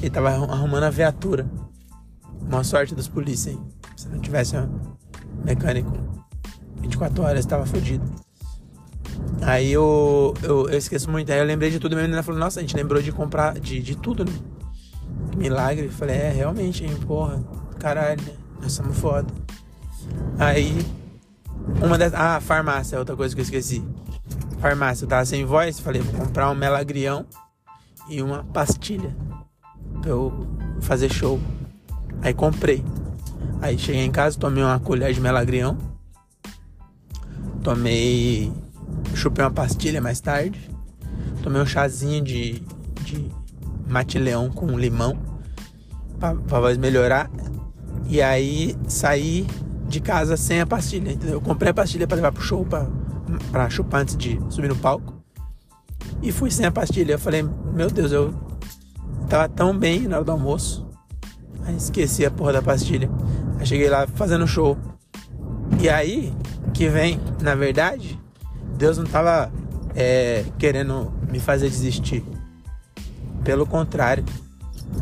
Ele 0.00 0.10
tava 0.10 0.30
arrumando 0.30 0.84
a 0.84 0.90
viatura. 0.90 1.46
Uma 2.40 2.64
sorte 2.64 2.94
dos 2.94 3.06
polícias, 3.06 3.54
hein? 3.54 3.62
Se 3.96 4.08
não 4.08 4.18
tivesse 4.18 4.56
um 4.56 4.68
mecânico 5.44 5.92
24 6.80 7.22
horas, 7.22 7.46
tava 7.46 7.66
fodido. 7.66 8.04
Aí 9.42 9.70
eu, 9.70 10.34
eu, 10.42 10.68
eu, 10.68 10.78
esqueço 10.78 11.10
muito. 11.10 11.30
Aí 11.30 11.38
eu 11.38 11.44
lembrei 11.44 11.70
de 11.70 11.78
tudo. 11.78 11.94
Minha 11.94 12.08
menina 12.08 12.22
falou: 12.22 12.40
Nossa, 12.40 12.60
a 12.60 12.62
gente 12.62 12.74
lembrou 12.74 13.02
de 13.02 13.12
comprar 13.12 13.58
de, 13.58 13.80
de 13.80 13.96
tudo, 13.96 14.24
né? 14.24 14.32
Milagre. 15.36 15.88
Falei: 15.88 16.16
É, 16.16 16.30
realmente, 16.30 16.84
hein? 16.84 16.94
Porra, 17.06 17.42
caralho, 17.78 18.20
né? 18.22 18.32
Nós 18.60 18.72
somos 18.72 18.98
foda. 18.98 19.26
Aí, 20.38 20.84
uma 21.82 21.98
das. 21.98 22.14
Ah, 22.14 22.40
farmácia, 22.40 22.98
outra 22.98 23.16
coisa 23.16 23.34
que 23.34 23.40
eu 23.40 23.44
esqueci. 23.44 23.84
Farmácia, 24.60 25.04
eu 25.04 25.08
tava 25.08 25.24
sem 25.24 25.44
voz. 25.44 25.80
Falei: 25.80 26.00
Vou 26.02 26.26
comprar 26.26 26.50
um 26.50 26.54
melagrião 26.54 27.26
e 28.08 28.22
uma 28.22 28.44
pastilha 28.44 29.14
pra 30.00 30.10
eu 30.10 30.46
fazer 30.80 31.12
show. 31.12 31.40
Aí 32.22 32.34
comprei. 32.34 32.84
Aí 33.60 33.78
cheguei 33.78 34.04
em 34.04 34.10
casa, 34.10 34.38
tomei 34.38 34.62
uma 34.62 34.78
colher 34.78 35.12
de 35.12 35.20
melagrião. 35.20 35.76
Tomei 37.62 38.52
chupei 39.14 39.44
uma 39.44 39.50
pastilha 39.50 40.00
mais 40.00 40.20
tarde. 40.20 40.70
Tomei 41.42 41.60
um 41.60 41.66
chazinho 41.66 42.22
de, 42.22 42.62
de 43.02 43.30
mate-leão 43.86 44.50
com 44.50 44.78
limão 44.78 45.18
pra, 46.18 46.34
pra 46.34 46.60
voz 46.60 46.76
melhorar. 46.76 47.30
E 48.06 48.20
aí 48.20 48.76
saí 48.86 49.46
de 49.86 50.00
casa 50.00 50.36
sem 50.36 50.60
a 50.60 50.66
pastilha, 50.66 51.12
entendeu? 51.12 51.34
Eu 51.34 51.40
comprei 51.40 51.70
a 51.70 51.74
pastilha 51.74 52.06
para 52.06 52.16
levar 52.16 52.32
pro 52.32 52.42
show, 52.42 52.66
pra 53.50 53.70
chupar 53.70 54.02
antes 54.02 54.16
de 54.16 54.40
subir 54.50 54.68
no 54.68 54.76
palco. 54.76 55.14
E 56.22 56.32
fui 56.32 56.50
sem 56.50 56.66
a 56.66 56.70
pastilha. 56.70 57.12
Eu 57.12 57.18
falei, 57.18 57.42
meu 57.72 57.90
Deus, 57.90 58.12
eu 58.12 58.34
tava 59.28 59.48
tão 59.48 59.76
bem 59.76 60.08
na 60.08 60.16
hora 60.16 60.24
do 60.24 60.32
almoço. 60.32 60.86
Aí 61.64 61.76
esqueci 61.76 62.24
a 62.24 62.30
porra 62.30 62.54
da 62.54 62.62
pastilha. 62.62 63.10
Aí 63.58 63.66
cheguei 63.66 63.88
lá 63.88 64.06
fazendo 64.06 64.46
show. 64.46 64.76
E 65.80 65.88
aí 65.88 66.32
que 66.72 66.88
vem, 66.88 67.20
na 67.40 67.54
verdade, 67.54 68.18
Deus 68.76 68.96
não 68.96 69.04
estava 69.04 69.50
é, 69.94 70.44
querendo 70.58 71.12
me 71.30 71.38
fazer 71.38 71.68
desistir. 71.68 72.24
Pelo 73.44 73.66
contrário, 73.66 74.24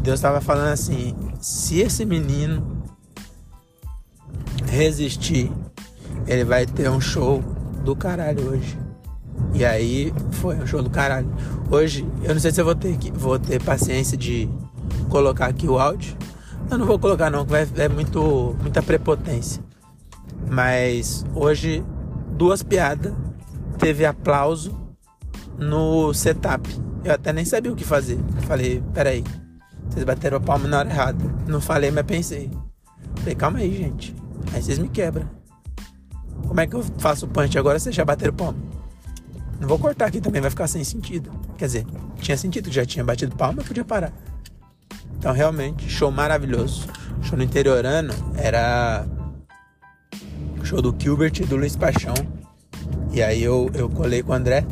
Deus 0.02 0.18
estava 0.18 0.40
falando 0.40 0.72
assim: 0.72 1.14
se 1.40 1.80
esse 1.80 2.04
menino 2.04 2.71
resistir, 4.72 5.52
ele 6.26 6.44
vai 6.44 6.64
ter 6.64 6.88
um 6.88 7.00
show 7.00 7.42
do 7.84 7.94
caralho 7.94 8.48
hoje. 8.50 8.78
E 9.52 9.64
aí 9.64 10.12
foi 10.32 10.56
um 10.56 10.66
show 10.66 10.82
do 10.82 10.88
caralho. 10.88 11.30
Hoje, 11.70 12.08
eu 12.22 12.32
não 12.32 12.40
sei 12.40 12.50
se 12.50 12.60
eu 12.60 12.64
vou 12.64 12.74
ter, 12.74 12.96
vou 13.12 13.38
ter 13.38 13.62
paciência 13.62 14.16
de 14.16 14.48
colocar 15.10 15.46
aqui 15.46 15.68
o 15.68 15.78
áudio. 15.78 16.16
Eu 16.70 16.78
não 16.78 16.86
vou 16.86 16.98
colocar 16.98 17.28
não, 17.30 17.44
que 17.44 17.54
é 17.80 17.88
muito, 17.88 18.56
muita 18.62 18.82
prepotência. 18.82 19.62
Mas 20.50 21.24
hoje, 21.34 21.84
duas 22.30 22.62
piadas 22.62 23.12
teve 23.78 24.06
aplauso 24.06 24.74
no 25.58 26.14
setup. 26.14 26.66
Eu 27.04 27.12
até 27.12 27.30
nem 27.32 27.44
sabia 27.44 27.70
o 27.70 27.76
que 27.76 27.84
fazer. 27.84 28.18
Falei, 28.46 28.82
peraí, 28.94 29.22
vocês 29.90 30.04
bateram 30.04 30.38
a 30.38 30.40
palma 30.40 30.66
na 30.66 30.78
hora 30.78 30.88
errada. 30.88 31.24
Não 31.46 31.60
falei, 31.60 31.90
mas 31.90 32.06
pensei. 32.06 32.50
Falei, 33.16 33.34
calma 33.34 33.58
aí, 33.58 33.76
gente. 33.76 34.21
Aí 34.52 34.62
vocês 34.62 34.78
me 34.78 34.88
quebram. 34.88 35.28
Como 36.46 36.60
é 36.60 36.66
que 36.66 36.74
eu 36.74 36.82
faço 36.98 37.26
o 37.26 37.28
punch 37.28 37.56
agora 37.58 37.78
se 37.78 37.90
já 37.92 38.04
bateram 38.04 38.34
palma? 38.34 38.58
Não 39.60 39.68
vou 39.68 39.78
cortar 39.78 40.06
aqui 40.06 40.20
também, 40.20 40.40
vai 40.40 40.50
ficar 40.50 40.66
sem 40.66 40.82
sentido. 40.82 41.30
Quer 41.56 41.66
dizer, 41.66 41.86
tinha 42.20 42.36
sentido 42.36 42.70
já 42.70 42.84
tinha 42.84 43.04
batido 43.04 43.36
palma, 43.36 43.62
podia 43.62 43.84
parar. 43.84 44.12
Então, 45.16 45.32
realmente, 45.32 45.88
show 45.88 46.10
maravilhoso. 46.10 46.88
Show 47.22 47.38
no 47.38 47.44
interiorano 47.44 48.12
era 48.36 49.06
show 50.64 50.82
do 50.82 50.94
Gilbert 50.98 51.38
e 51.40 51.44
do 51.44 51.56
Luiz 51.56 51.76
Paixão. 51.76 52.14
E 53.12 53.22
aí 53.22 53.42
eu, 53.42 53.70
eu 53.74 53.88
colei 53.88 54.22
com 54.22 54.32
o 54.32 54.34
André. 54.34 54.66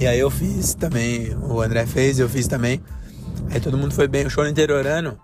E 0.00 0.06
aí 0.06 0.18
eu 0.18 0.30
fiz 0.30 0.74
também, 0.74 1.36
o 1.36 1.60
André 1.60 1.84
fez, 1.84 2.18
eu 2.18 2.28
fiz 2.28 2.46
também. 2.46 2.80
Aí 3.50 3.60
todo 3.60 3.76
mundo 3.76 3.92
foi 3.92 4.08
bem. 4.08 4.24
O 4.24 4.30
show 4.30 4.44
no 4.44 4.50
interiorano, 4.50 5.18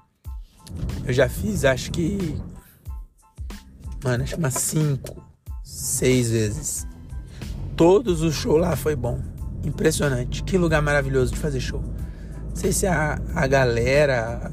eu 1.06 1.12
já 1.12 1.28
fiz, 1.28 1.64
acho 1.64 1.90
que. 1.90 2.36
Mano, 4.02 4.24
acho 4.24 4.34
que 4.34 4.38
umas 4.38 4.54
5, 4.54 5.22
6 5.62 6.30
vezes. 6.30 6.86
Todos 7.76 8.22
os 8.22 8.34
shows 8.34 8.60
lá 8.60 8.76
foi 8.76 8.94
bom. 8.94 9.20
Impressionante. 9.64 10.42
Que 10.42 10.56
lugar 10.58 10.80
maravilhoso 10.82 11.32
de 11.32 11.38
fazer 11.38 11.60
show. 11.60 11.82
Não 12.50 12.56
sei 12.56 12.72
se 12.72 12.86
a, 12.86 13.18
a 13.34 13.46
galera. 13.46 14.50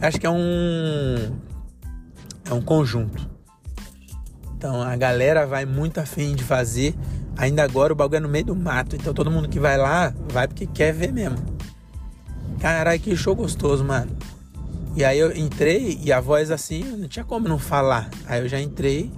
Acho 0.00 0.20
que 0.20 0.26
é 0.26 0.30
um. 0.30 1.36
É 2.44 2.54
um 2.54 2.60
conjunto. 2.60 3.28
Então 4.56 4.82
a 4.82 4.96
galera 4.96 5.46
vai 5.46 5.64
muito 5.64 5.98
afim 5.98 6.34
de 6.34 6.44
fazer. 6.44 6.94
Ainda 7.36 7.62
agora 7.62 7.92
o 7.92 7.96
bagulho 7.96 8.16
é 8.16 8.20
no 8.20 8.28
meio 8.28 8.46
do 8.46 8.56
mato. 8.56 8.96
Então 8.96 9.12
todo 9.12 9.30
mundo 9.30 9.48
que 9.48 9.60
vai 9.60 9.76
lá, 9.76 10.12
vai 10.32 10.48
porque 10.48 10.66
quer 10.66 10.92
ver 10.92 11.12
mesmo. 11.12 11.38
Caralho, 12.60 12.98
que 12.98 13.14
show 13.14 13.34
gostoso, 13.34 13.84
mano. 13.84 14.15
E 14.96 15.04
aí 15.04 15.18
eu 15.18 15.36
entrei 15.36 16.00
e 16.02 16.10
a 16.10 16.20
voz 16.20 16.50
assim, 16.50 16.82
não 16.82 17.06
tinha 17.06 17.22
como 17.22 17.46
não 17.46 17.58
falar. 17.58 18.08
Aí 18.26 18.40
eu 18.40 18.48
já 18.48 18.58
entrei, 18.58 19.12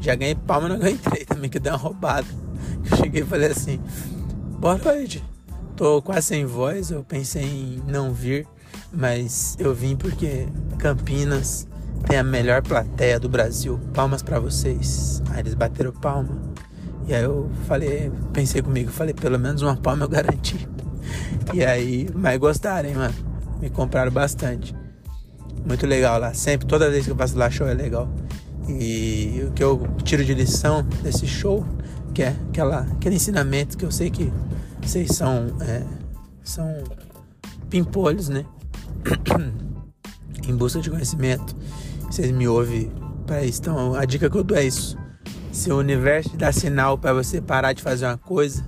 já 0.00 0.12
ganhei 0.16 0.34
palma, 0.34 0.68
não 0.68 0.74
entrei 0.88 1.24
também, 1.24 1.48
que 1.48 1.60
deu 1.60 1.72
uma 1.72 1.78
roubada. 1.78 2.26
Eu 2.90 2.96
cheguei 2.96 3.22
e 3.22 3.24
falei 3.24 3.52
assim, 3.52 3.80
boa 4.58 4.76
noite. 4.76 5.22
Tô 5.76 6.02
quase 6.02 6.26
sem 6.26 6.44
voz, 6.44 6.90
eu 6.90 7.04
pensei 7.04 7.44
em 7.44 7.82
não 7.86 8.12
vir, 8.12 8.44
mas 8.92 9.56
eu 9.60 9.72
vim 9.72 9.94
porque 9.94 10.48
Campinas 10.78 11.68
tem 12.08 12.18
a 12.18 12.24
melhor 12.24 12.60
plateia 12.60 13.20
do 13.20 13.28
Brasil. 13.28 13.78
Palmas 13.94 14.20
para 14.20 14.40
vocês. 14.40 15.22
Aí 15.30 15.40
eles 15.40 15.54
bateram 15.54 15.92
palma. 15.92 16.36
E 17.06 17.14
aí 17.14 17.22
eu 17.22 17.48
falei, 17.68 18.10
pensei 18.32 18.62
comigo, 18.62 18.90
falei, 18.90 19.14
pelo 19.14 19.38
menos 19.38 19.62
uma 19.62 19.76
palma 19.76 20.04
eu 20.04 20.08
garanti. 20.08 20.68
E 21.52 21.62
aí, 21.62 22.08
mas 22.14 22.38
gostaram, 22.38 22.88
hein, 22.88 22.94
mano. 22.94 23.14
Me 23.60 23.68
compraram 23.68 24.10
bastante. 24.10 24.74
Muito 25.64 25.86
legal 25.86 26.18
lá. 26.18 26.34
Sempre, 26.34 26.66
toda 26.66 26.90
vez 26.90 27.04
que 27.04 27.10
eu 27.10 27.16
passo 27.16 27.36
lá, 27.36 27.50
show 27.50 27.66
é 27.66 27.74
legal. 27.74 28.08
E 28.68 29.44
o 29.46 29.52
que 29.52 29.62
eu 29.62 29.86
tiro 30.02 30.24
de 30.24 30.34
lição 30.34 30.82
desse 31.02 31.26
show, 31.26 31.64
que 32.12 32.22
é 32.22 32.34
aquela, 32.48 32.80
aquele 32.80 33.16
ensinamento 33.16 33.76
que 33.76 33.84
eu 33.84 33.90
sei 33.90 34.10
que 34.10 34.32
vocês 34.82 35.10
são, 35.10 35.56
é, 35.60 35.82
são 36.42 36.84
pimpolhos, 37.68 38.28
né? 38.28 38.44
em 40.46 40.54
busca 40.54 40.80
de 40.80 40.90
conhecimento 40.90 41.56
vocês 42.14 42.30
me 42.30 42.46
ouvem 42.46 42.92
para 43.26 43.42
isso. 43.42 43.60
Então, 43.60 43.94
a 43.94 44.04
dica 44.04 44.30
que 44.30 44.36
eu 44.36 44.44
dou 44.44 44.56
é 44.56 44.64
isso. 44.64 44.96
Se 45.50 45.72
o 45.72 45.78
universo 45.78 46.36
dá 46.36 46.52
sinal 46.52 46.96
para 46.96 47.12
você 47.12 47.40
parar 47.40 47.72
de 47.72 47.82
fazer 47.82 48.06
uma 48.06 48.18
coisa, 48.18 48.64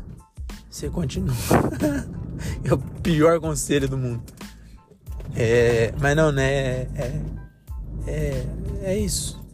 você 0.69 0.89
continua. 0.89 1.35
é 2.65 2.75
o 2.75 2.79
pior 2.79 3.39
conselho 3.41 3.89
do 3.89 3.97
mundo. 3.97 4.23
É, 5.37 5.93
mas 6.01 6.17
não, 6.17 6.33
né? 6.33 6.87
É, 6.95 7.21
é, 8.07 8.47
é 8.83 8.99
isso. 8.99 9.45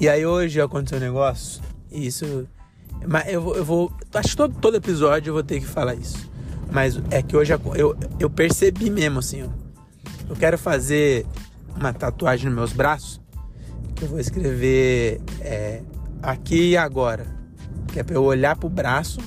E 0.00 0.08
aí 0.08 0.24
hoje 0.24 0.60
aconteceu 0.60 0.98
um 0.98 1.00
negócio. 1.00 1.62
E 1.90 2.06
isso. 2.06 2.48
Mas 3.06 3.28
eu, 3.28 3.54
eu 3.54 3.64
vou. 3.64 3.92
Acho 4.14 4.30
que 4.30 4.36
todo, 4.36 4.54
todo 4.60 4.76
episódio 4.76 5.30
eu 5.30 5.34
vou 5.34 5.42
ter 5.42 5.60
que 5.60 5.66
falar 5.66 5.94
isso. 5.94 6.30
Mas 6.70 7.00
é 7.10 7.22
que 7.22 7.36
hoje 7.36 7.52
eu, 7.52 7.96
eu 8.18 8.30
percebi 8.30 8.90
mesmo 8.90 9.18
assim. 9.18 9.48
Eu 10.28 10.36
quero 10.36 10.58
fazer 10.58 11.26
uma 11.76 11.92
tatuagem 11.92 12.46
nos 12.46 12.54
meus 12.54 12.72
braços 12.72 13.20
eu 14.02 14.08
vou 14.08 14.20
escrever 14.20 15.20
é, 15.40 15.82
aqui 16.22 16.70
e 16.70 16.76
agora, 16.76 17.26
que 17.88 18.00
é 18.00 18.02
para 18.02 18.14
eu 18.14 18.24
olhar 18.24 18.56
pro 18.56 18.68
braço 18.68 19.20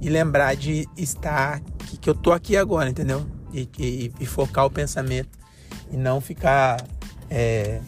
e 0.00 0.08
lembrar 0.08 0.54
de 0.54 0.86
estar 0.96 1.60
que, 1.60 1.96
que 1.96 2.10
eu 2.10 2.14
tô 2.14 2.32
aqui 2.32 2.56
agora, 2.56 2.90
entendeu? 2.90 3.26
E, 3.56 3.68
e, 3.78 4.12
e, 4.20 4.26
focar 4.26 4.66
o 4.66 4.70
pensamento 4.70 5.30
e 5.90 5.96
não 5.96 6.20
ficar 6.20 6.84
é, 7.30 7.80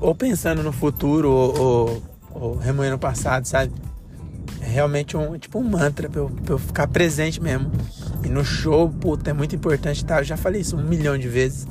ou 0.00 0.12
pensando 0.12 0.62
no 0.62 0.72
futuro 0.72 1.30
ou, 1.30 1.60
ou, 1.60 2.02
ou 2.32 2.56
remoendo 2.56 2.96
o 2.96 2.98
passado, 2.98 3.46
sabe? 3.46 3.72
É 4.60 4.66
realmente 4.66 5.16
um 5.16 5.38
tipo 5.38 5.58
um 5.58 5.62
mantra 5.62 6.08
pra 6.08 6.20
eu, 6.20 6.28
pra 6.28 6.54
eu 6.54 6.58
ficar 6.58 6.88
presente 6.88 7.40
mesmo. 7.40 7.70
E 8.24 8.28
no 8.28 8.44
show, 8.44 8.88
puta, 8.88 9.30
é 9.30 9.32
muito 9.32 9.54
importante, 9.54 10.04
tá? 10.04 10.18
Eu 10.18 10.24
já 10.24 10.36
falei 10.36 10.62
isso 10.62 10.76
um 10.76 10.82
milhão 10.82 11.16
de 11.16 11.28
vezes. 11.28 11.66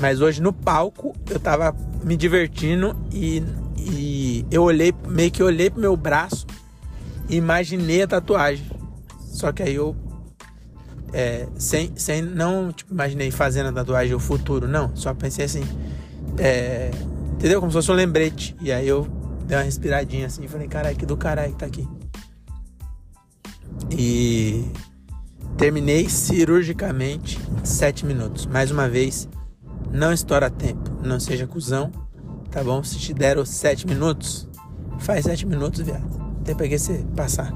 Mas 0.00 0.20
hoje 0.20 0.40
no 0.40 0.52
palco 0.52 1.14
eu 1.30 1.38
tava 1.38 1.76
me 2.02 2.16
divertindo 2.16 2.96
e, 3.12 3.42
e 3.76 4.46
eu 4.50 4.62
olhei, 4.62 4.94
meio 5.06 5.30
que 5.30 5.42
olhei 5.42 5.70
pro 5.70 5.80
meu 5.80 5.96
braço 5.96 6.46
e 7.28 7.36
imaginei 7.36 8.02
a 8.02 8.06
tatuagem. 8.06 8.66
Só 9.20 9.52
que 9.52 9.62
aí 9.62 9.74
eu. 9.74 9.94
É, 11.12 11.46
sem, 11.56 11.92
sem. 11.96 12.22
Não 12.22 12.72
tipo, 12.72 12.92
imaginei 12.92 13.30
fazendo 13.30 13.68
a 13.68 13.72
tatuagem 13.72 14.14
o 14.14 14.20
futuro, 14.20 14.66
não. 14.66 14.94
Só 14.94 15.14
pensei 15.14 15.44
assim. 15.44 15.62
É, 16.38 16.90
entendeu? 17.34 17.60
Como 17.60 17.70
se 17.70 17.76
fosse 17.76 17.90
um 17.90 17.94
lembrete. 17.94 18.56
E 18.60 18.72
aí 18.72 18.86
eu 18.86 19.06
dei 19.46 19.56
uma 19.56 19.62
respiradinha 19.62 20.26
assim 20.26 20.44
e 20.44 20.48
falei, 20.48 20.68
caralho, 20.68 20.96
que 20.96 21.06
do 21.06 21.16
caralho 21.16 21.52
que 21.52 21.58
tá 21.58 21.66
aqui. 21.66 21.88
E 23.90 24.64
terminei 25.56 26.08
cirurgicamente 26.08 27.38
em 27.62 27.64
7 27.64 28.04
minutos. 28.04 28.46
Mais 28.46 28.70
uma 28.70 28.88
vez, 28.88 29.28
não 29.92 30.12
estoura 30.12 30.50
tempo. 30.50 30.90
Não 31.02 31.20
seja 31.20 31.46
cuzão, 31.46 31.90
tá 32.50 32.62
bom? 32.62 32.82
Se 32.82 32.98
te 32.98 33.14
deram 33.14 33.44
7 33.44 33.86
minutos, 33.86 34.48
faz 34.98 35.24
7 35.24 35.46
minutos, 35.46 35.80
viado. 35.80 36.26
Tem 36.44 36.54
pra 36.54 36.68
que 36.68 36.78
você 36.78 37.04
passar. 37.14 37.52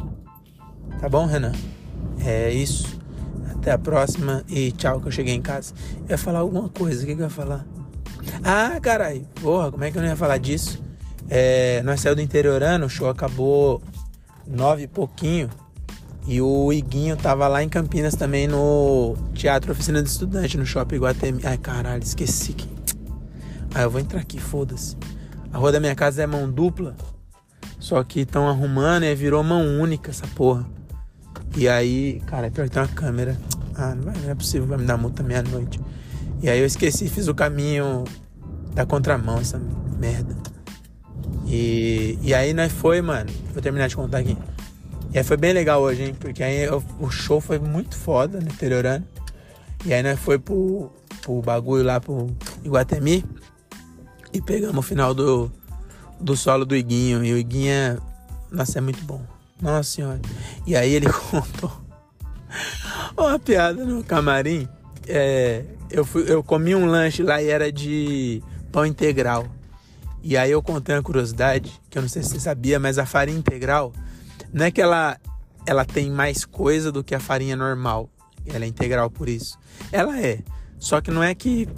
Tá 1.01 1.09
bom, 1.09 1.27
Renan? 1.27 1.53
É 2.25 2.53
isso. 2.53 3.00
Até 3.61 3.73
a 3.73 3.79
próxima 3.79 4.43
e 4.49 4.73
tchau 4.73 5.03
que 5.03 5.09
eu 5.09 5.13
cheguei 5.13 5.35
em 5.35 5.43
casa. 5.43 5.75
Eu 6.05 6.13
ia 6.13 6.19
falar 6.19 6.39
alguma 6.39 6.71
coisa, 6.71 7.03
o 7.03 7.07
que, 7.07 7.15
que 7.15 7.21
eu 7.21 7.27
ia 7.27 7.31
falar? 7.31 7.67
Ah, 8.43 8.81
caralho, 8.81 9.27
porra, 9.41 9.71
como 9.71 9.85
é 9.85 9.91
que 9.91 9.99
eu 9.99 10.03
não 10.03 10.09
ia 10.09 10.17
falar 10.17 10.39
disso? 10.39 10.83
É, 11.29 11.83
nós 11.83 12.01
saímos 12.01 12.17
do 12.17 12.23
interiorano, 12.23 12.87
o 12.87 12.89
show 12.89 13.11
acabou 13.11 13.83
nove 14.47 14.85
e 14.85 14.89
pouquinho. 14.89 15.51
E 16.27 16.41
o 16.41 16.73
Iguinho 16.73 17.17
tava 17.19 17.47
lá 17.49 17.63
em 17.63 17.69
Campinas 17.69 18.15
também 18.15 18.49
no 18.49 19.15
Teatro 19.35 19.73
Oficina 19.73 20.03
de 20.03 20.09
Estudante, 20.09 20.57
no 20.57 20.65
Shopping 20.65 20.97
Guatemi. 20.97 21.43
Ai, 21.45 21.59
caralho, 21.59 22.03
esqueci 22.03 22.55
que. 22.55 22.69
Ah, 23.75 23.83
eu 23.83 23.91
vou 23.91 24.01
entrar 24.01 24.21
aqui, 24.21 24.41
foda-se. 24.41 24.97
A 25.53 25.59
rua 25.59 25.71
da 25.71 25.81
minha 25.81 25.95
casa 25.95 26.23
é 26.23 26.27
mão 26.27 26.51
dupla. 26.51 26.97
Só 27.79 28.03
que 28.03 28.21
estão 28.21 28.49
arrumando 28.49 29.05
e 29.05 29.15
virou 29.15 29.43
mão 29.43 29.63
única 29.81 30.11
essa 30.11 30.27
porra. 30.29 30.67
E 31.57 31.69
aí, 31.69 32.21
cara, 32.27 32.47
é 32.47 32.51
pior 32.51 32.69
que 32.69 32.75
tem 32.75 32.83
uma 32.83 32.89
câmera. 32.89 33.37
Ah, 33.75 33.95
não, 33.95 34.05
vai, 34.05 34.15
não 34.19 34.31
é 34.31 34.35
possível, 34.35 34.67
vai 34.67 34.79
me 34.79 34.85
dar 34.85 34.97
multa 34.97 35.23
meia-noite. 35.23 35.81
E 36.43 36.49
aí 36.49 36.59
eu 36.59 36.67
esqueci, 36.67 37.09
fiz 37.09 37.29
o 37.29 37.35
caminho 37.35 38.05
da 38.75 38.87
contramão, 38.87 39.39
essa 39.39 39.61
merda. 39.99 40.37
E, 41.47 42.19
e 42.23 42.33
aí 42.33 42.55
nós 42.55 42.73
foi, 42.73 43.03
mano. 43.03 43.31
Vou 43.53 43.63
terminar 43.63 43.89
de 43.89 43.97
contar 43.97 44.19
aqui. 44.19 44.37
E 45.13 45.19
aí 45.19 45.25
foi 45.25 45.37
bem 45.37 45.53
legal 45.53 45.83
hoje, 45.83 46.05
hein? 46.05 46.15
Porque 46.19 46.43
aí 46.43 46.63
eu, 46.63 46.83
o 47.01 47.11
show 47.11 47.41
foi 47.41 47.59
muito 47.59 47.97
foda 47.97 48.39
no 48.41 48.47
interiorano. 48.47 49.05
E 49.85 49.93
aí 49.93 50.03
nós 50.03 50.19
foi 50.19 50.39
pro, 50.39 50.93
pro 51.21 51.43
bagulho 51.43 51.85
lá 51.85 52.01
pro 52.01 52.29
Iguatemi. 52.65 53.25
E 54.33 54.41
pegamos 54.41 54.79
o 54.79 54.83
final 54.83 55.13
do, 55.13 55.51
do 56.21 56.37
solo 56.37 56.65
do 56.65 56.77
Iguinho. 56.77 57.25
E 57.25 57.33
o 57.33 57.39
Iguinho 57.39 57.71
é. 57.71 57.97
Nossa, 58.53 58.79
é 58.79 58.81
muito 58.81 59.03
bom. 59.05 59.21
Nossa 59.61 59.91
senhora. 59.91 60.21
E 60.67 60.75
aí 60.75 60.93
ele 60.93 61.07
contou 61.31 61.71
uma 63.17 63.39
piada 63.39 63.85
no 63.85 64.03
camarim. 64.03 64.69
É, 65.07 65.65
eu, 65.91 66.05
fui, 66.05 66.25
eu 66.29 66.43
comi 66.43 66.75
um 66.75 66.87
lanche 66.87 67.23
lá 67.23 67.43
e 67.43 67.49
era 67.49 67.71
de 67.71 68.43
pão 68.73 68.87
integral. 68.87 69.47
E 70.23 70.37
aí 70.37 70.51
eu 70.51 70.63
contei 70.63 70.95
uma 70.95 71.03
curiosidade, 71.03 71.81
que 71.89 71.97
eu 71.97 72.03
não 72.03 72.09
sei 72.09 72.23
se 72.23 72.31
você 72.31 72.41
sabia, 72.41 72.79
mas 72.79 72.99
a 72.99 73.07
farinha 73.07 73.39
integral 73.39 73.93
não 74.53 74.67
é 74.67 74.71
que 74.71 74.81
ela, 74.81 75.19
ela 75.65 75.85
tem 75.85 76.11
mais 76.11 76.45
coisa 76.45 76.93
do 76.93 77.03
que 77.03 77.15
a 77.15 77.21
farinha 77.21 77.57
normal. 77.57 78.11
Ela 78.47 78.65
é 78.65 78.69
integral 78.69 79.11
por 79.11 79.29
isso. 79.29 79.59
Ela 79.91 80.21
é. 80.21 80.41
Só 80.79 81.01
que 81.01 81.11
não 81.11 81.23
é 81.23 81.35
que 81.35 81.69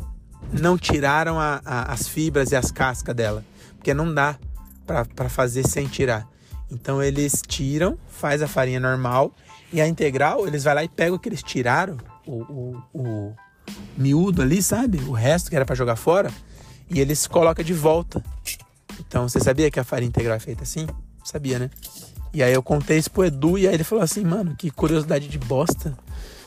não 0.53 0.77
tiraram 0.77 1.39
a, 1.39 1.61
a, 1.65 1.93
as 1.93 2.09
fibras 2.09 2.51
e 2.51 2.57
as 2.57 2.71
cascas 2.71 3.15
dela. 3.15 3.45
Porque 3.77 3.95
não 3.95 4.13
dá 4.13 4.39
para 4.87 5.29
fazer 5.29 5.67
sem 5.67 5.87
tirar. 5.87 6.29
Então 6.73 7.03
eles 7.03 7.43
tiram, 7.47 7.99
faz 8.09 8.41
a 8.41 8.49
farinha 8.49 8.81
normal 8.81 9.33
e 9.73 9.81
a 9.81 9.87
integral, 9.87 10.47
eles 10.47 10.65
vai 10.65 10.75
lá 10.75 10.85
e 10.85 10.89
pegam 10.89 11.17
o 11.17 11.19
que 11.19 11.29
eles 11.29 11.43
tiraram, 11.43 11.99
o, 12.27 12.43
o, 12.43 12.83
o 12.95 13.37
miúdo 13.97 14.41
ali, 14.41 14.63
sabe? 14.63 14.99
O 15.07 15.13
resto 15.13 15.51
que 15.51 15.57
era 15.57 15.67
para 15.67 15.75
jogar 15.75 15.97
fora, 15.97 16.31
e 16.91 16.99
eles 16.99 17.27
colocam 17.27 17.65
de 17.65 17.75
volta. 17.75 18.25
Então 19.01 19.29
você 19.29 19.39
sabia 19.39 19.71
que 19.71 19.79
a 19.79 19.85
farinha 19.85 20.09
integral 20.09 20.37
é 20.37 20.41
feita 20.41 20.63
assim? 20.63 20.87
Sabia, 21.25 21.59
né? 21.59 21.71
E 22.33 22.43
aí 22.43 22.53
eu 22.53 22.63
contei 22.63 22.97
isso 22.97 23.11
pro 23.11 23.25
Edu 23.25 23.59
e 23.59 23.69
aí 23.69 23.75
ele 23.75 23.85
falou 23.85 24.03
assim, 24.03 24.25
mano, 24.25 24.57
que 24.57 24.71
curiosidade 24.71 25.29
de 25.29 25.39
bosta. 25.39 25.97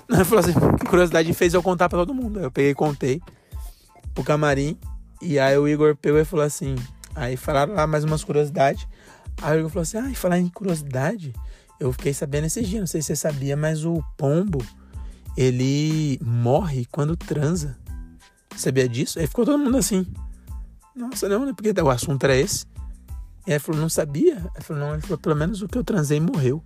Não, 0.10 0.18
ele 0.18 0.26
falou 0.26 0.44
assim, 0.44 0.54
que 0.80 0.86
curiosidade 0.86 1.32
fez 1.34 1.54
eu 1.54 1.62
contar 1.62 1.88
pra 1.88 2.00
todo 2.00 2.14
mundo. 2.14 2.40
Aí 2.40 2.46
eu 2.46 2.52
peguei 2.52 2.72
e 2.72 2.76
contei 2.76 3.22
pro 4.14 4.24
camarim. 4.24 4.78
E 5.22 5.38
aí 5.38 5.58
o 5.58 5.68
Igor 5.68 5.96
pegou 5.96 6.20
e 6.20 6.26
falou 6.26 6.46
assim. 6.46 6.76
Aí 7.14 7.38
falaram 7.38 7.74
lá 7.76 7.86
mais 7.86 8.04
umas 8.04 8.24
curiosidades. 8.24 8.88
Aí 9.42 9.60
Igor 9.60 9.70
falou 9.70 9.84
assim: 9.84 9.98
Ah, 9.98 10.10
e 10.10 10.16
falar 10.16 10.40
em 10.40 10.50
curiosidade, 10.50 11.34
eu 11.80 11.92
fiquei 11.92 12.14
sabendo 12.14 12.46
esses 12.46 12.68
dias, 12.68 12.80
não 12.80 12.88
sei 12.88 13.02
se 13.02 13.08
você 13.08 13.16
sabia, 13.16 13.56
mas 13.56 13.86
o 13.86 14.04
pombo 14.18 14.60
ele 15.38 16.20
morre 16.24 16.86
quando 16.92 17.16
transa. 17.18 17.78
Sabia 18.56 18.88
disso? 18.88 19.20
Aí 19.20 19.28
ficou 19.28 19.46
todo 19.46 19.60
mundo 19.60 19.78
assim. 19.78 20.06
Nossa, 20.96 21.28
não, 21.28 21.46
né? 21.46 21.54
Porque 21.54 21.74
o 21.82 21.90
assunto 21.90 22.24
era 22.24 22.38
esse. 22.38 22.66
E 23.46 23.52
aí 23.52 23.54
ele 23.54 23.60
falou, 23.60 23.82
não 23.82 23.90
sabia? 23.90 24.38
Ele 24.56 24.64
falou, 24.64 24.84
não, 24.84 24.94
ele 24.94 25.02
falou, 25.02 25.18
pelo 25.18 25.36
menos 25.36 25.62
o 25.62 25.68
que 25.68 25.78
eu 25.78 25.84
transei 25.84 26.20
morreu. 26.20 26.64